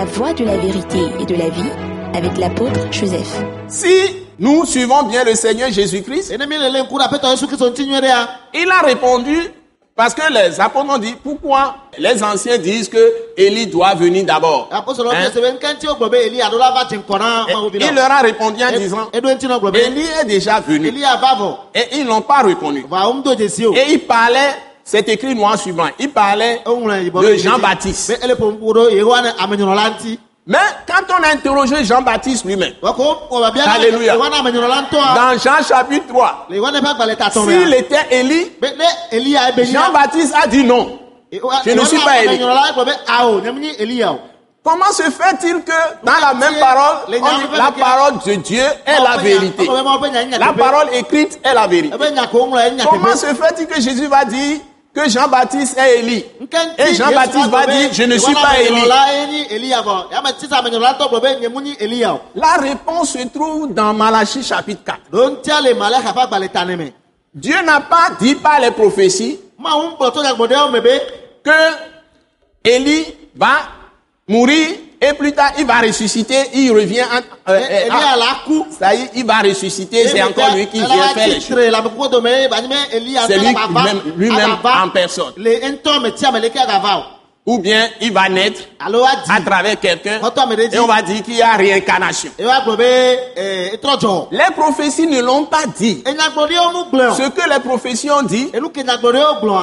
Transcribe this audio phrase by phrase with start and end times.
[0.00, 1.68] La voie de la vérité et de la vie
[2.14, 3.42] avec l'apôtre Joseph.
[3.68, 6.32] Si nous suivons bien le Seigneur Jésus-Christ,
[8.54, 9.36] il a répondu
[9.94, 14.70] parce que les apôtres ont dit pourquoi les anciens disent que Élie doit venir d'abord?
[14.72, 14.78] Hein?
[17.74, 20.88] Il leur a répondu en disant Élie est déjà venu
[21.74, 22.86] et ils n'ont pas reconnu.
[23.76, 24.54] Et il parlait,
[24.90, 27.36] c'est écrit noir sur blanc, il parlait de.
[27.36, 28.12] Jean-Baptiste.
[30.46, 34.16] Mais quand on a interrogé Jean-Baptiste lui-même, Alléluia.
[34.16, 38.50] dans Jean chapitre 3, le yehowa ne ƒe agbalẽ tatɔ s'il était Élie,
[39.72, 40.98] Jean-Baptiste a dit non.
[41.30, 42.40] Je ne suis pas Élie.
[44.64, 49.16] Comment se fait-il que dans la même parole, on la parole de Dieu est la
[49.18, 49.68] vérité
[50.38, 51.96] La parole écrite est la vérité.
[51.96, 54.58] ye nye Comment se fait-il que Jésus va dire
[54.94, 56.24] que Jean-Baptiste est Élie
[56.78, 59.70] Et Jean-Baptiste va dire, je ne suis pas Élie.
[62.34, 64.98] La réponse se trouve dans Malachie chapitre 4.
[65.12, 66.90] ɖo ŋutia le malacha ƒe agbalẽ ta ne me
[67.34, 69.38] Dieu n'a pas dit par les prophéties
[71.44, 71.50] que
[72.64, 73.48] Élie va
[74.28, 74.68] mourir
[75.00, 77.02] et plus tard il va ressusciter, il revient.
[77.02, 80.54] en- euh, euh, elia ah, la ku ça y est, il va ressusciter, c'est encore
[80.56, 81.56] lui qui vient faire les choses.
[83.26, 83.54] C'est lui
[84.16, 85.32] lui-même va en personne.
[87.50, 88.60] Ou bien il va naître
[89.28, 90.18] à travers quelqu'un
[90.76, 92.30] et on va dire qu'il y a réincarnation.
[93.36, 93.70] eh,
[94.30, 96.02] Les prophéties ne l'ont pas dit.
[97.16, 98.50] Ce que les prophéties ont dit,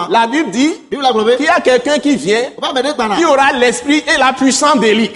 [0.09, 0.73] la Bible dit
[1.37, 2.45] qu'il y a quelqu'un qui vient,
[3.17, 5.09] qui aura l'esprit et la puissance d'Élie.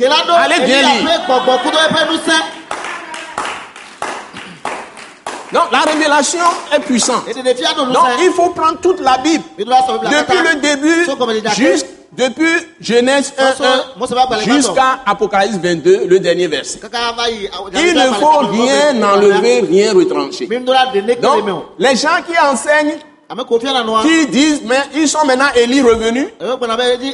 [0.46, 1.20] Allez bien lire.
[5.52, 7.24] Donc la révélation est puissante.
[7.94, 9.44] Donc il faut prendre toute la Bible.
[10.10, 11.06] Depuis le début,
[11.66, 16.80] juste depuis Genèse 1, Mose- Mose va parler 1 jusqu'à Apocalypse 22, le dernier verset.
[17.74, 20.48] Il ne faut rien enlever, rien retrancher.
[21.22, 22.98] Donc les gens qui enseignent,
[23.86, 26.28] nua qui disent, mais ils sont maintenant Élie revenus,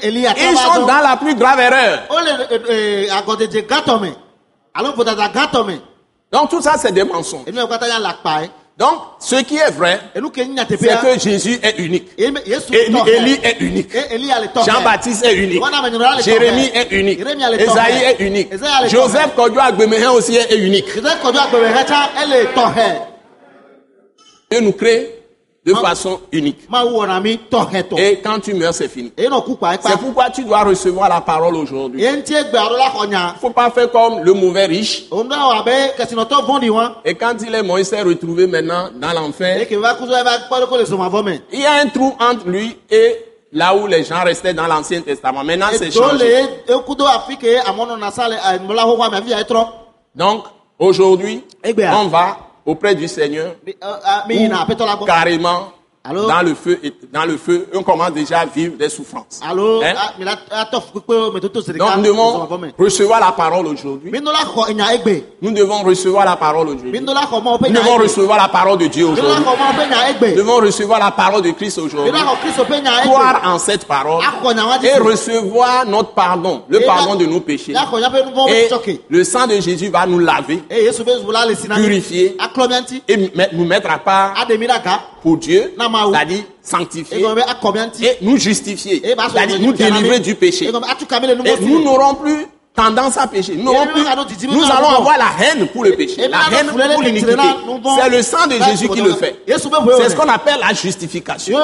[0.02, 2.00] elia ils sont dans la plus grave erreur.
[3.68, 4.14] gãtɔ me
[6.32, 7.46] Donc tout ça, c'est des mensonges.
[8.78, 12.10] Donc ce qui est vrai, c'est que Jésus est unique.
[12.18, 13.90] Élie, est unique.
[14.66, 15.64] Jean-Baptiste est unique.
[16.24, 17.20] Jérémie est unique.
[17.20, 18.50] Esaïe est unique.
[18.88, 19.34] Joseph.
[19.36, 20.86] Kodjo Agbemehin aussi est unique.
[24.50, 25.17] Dieu nous crée
[25.68, 26.60] de façon unique.
[27.98, 29.12] Et quand tu meurs, c'est fini.
[29.18, 32.02] C'est pourquoi tu dois recevoir la parole aujourd'hui.
[32.04, 35.04] Il ne faut pas faire comme le mauvais riche.
[35.12, 35.26] wa
[37.04, 39.68] Et quand il est mort, il s'est retrouvé maintenant dans l'enfer.
[39.70, 43.16] Il y a un trou entre lui et
[43.52, 45.44] là où les gens restaient dans l'Ancien Testament.
[45.44, 46.46] Maintenant, c'est changé.
[50.16, 50.44] Donc,
[50.80, 51.44] aujourd'hui,
[51.94, 53.56] on va auprès du Seigneur
[54.86, 55.72] la gbɔ carrément
[56.10, 56.28] Allô?
[56.28, 56.80] dans le feu.
[57.12, 59.40] Dans le feu, on commence déjà à vivre des souffrances.
[59.48, 59.94] alo Hein?
[61.78, 62.48] Donc, nous devons
[62.78, 64.12] recevoir la parole aujourd'hui.
[65.42, 66.92] Nous devons recevoir la parole aujourd'hui.
[67.00, 67.06] Nous
[67.82, 69.34] devons recevoir la parole de Dieu aujourd'hui.
[70.32, 72.12] Nous devons recevoir la parole de Christ aujourd'hui.
[73.04, 74.24] Croire en cette parole
[74.84, 77.74] et recevoir notre pardon, le pardon de nos péchés.
[78.50, 78.70] Et
[79.10, 80.64] le sang de Jésus va nous laver
[81.76, 82.38] Purifier.
[83.08, 83.18] et
[83.54, 84.34] nous mettre à part
[85.28, 85.74] pour Dieu,
[86.14, 87.18] c'est-à-dire sanctifier
[88.02, 90.66] et nous justifier, eye ba sɔ c'est-à-dire nous délivrer du péché.
[91.46, 93.56] Et nous n'aurons plus tendance à pécher.
[93.56, 94.04] Nous, plus-
[94.54, 97.32] nous allons avoir la haine pour le péché, la allons haine pour l'iniquité.
[98.02, 99.36] C'est le sang de Jésus qui le fait.
[99.48, 101.58] C'est ce qu'on appelle la justification.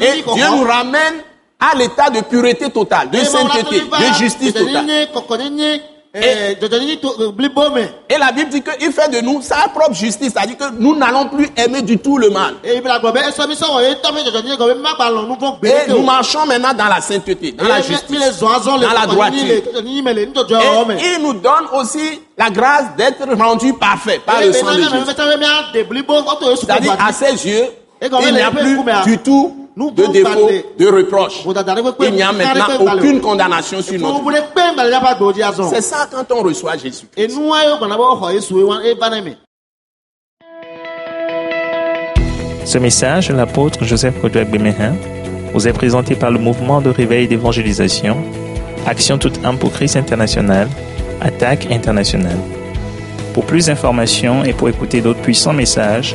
[0.00, 1.14] Et Dieu nous ramène
[1.58, 4.86] à l'état de pureté totale, de sainteté, de justice totale.
[6.14, 10.94] Me Et la Bible dit qu'il fait de nous sa propre justice, c'est-à-dire que nous
[10.96, 12.54] n'allons plus aimer du tout le mal.
[12.64, 12.80] Et
[15.90, 18.38] nous marchons maintenant dans la sainteté, dans la justice.
[18.38, 19.40] dans la droiture.
[19.44, 19.64] Et
[21.16, 24.90] il nous donne aussi la grâce d'être rendu parfait par le sang de Jésus.
[26.60, 27.66] C'est-à-dire, à ses yeux,
[28.00, 31.42] Et il n'y a plus du tout de de reproche.
[31.44, 35.68] Vodadari pe pe- Il n'y a maintenant aucune condamnation sur notre vie.
[35.70, 37.06] C'est ça quand on reçoit Jésus.
[37.16, 37.64] wa
[38.84, 39.34] eva ne me
[42.64, 44.94] Ce message de l'apôtre Joseph Kodouak Bemehin
[45.52, 48.16] vous est présenté par le mouvement de réveil d'évangélisation,
[48.86, 50.68] Action toute âme pour Christ international,
[51.20, 52.38] Attaque internationale.
[53.32, 56.14] Pour plus d'informations et pour écouter d'autres puissants messages,